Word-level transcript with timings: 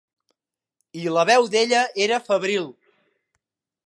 I 1.01 1.03
la 1.17 1.25
veu 1.29 1.45
d'ella 1.55 1.83
era 2.07 2.21
febril. 2.31 2.65